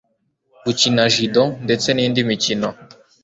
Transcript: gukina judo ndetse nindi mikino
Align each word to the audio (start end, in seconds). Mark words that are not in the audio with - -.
gukina 0.65 1.03
judo 1.13 1.43
ndetse 1.65 1.87
nindi 1.93 2.19
mikino 2.29 2.69